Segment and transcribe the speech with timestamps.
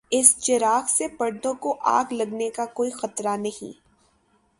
[0.09, 3.79] اس چراغ سے پردوں کو آگ لگنے کا کوئی خطرہ نہیں۔